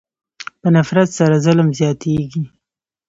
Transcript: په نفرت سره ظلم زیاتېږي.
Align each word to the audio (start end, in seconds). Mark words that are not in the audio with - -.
په 0.61 0.67
نفرت 0.75 1.09
سره 1.19 1.35
ظلم 1.45 1.67
زیاتېږي. 1.79 2.43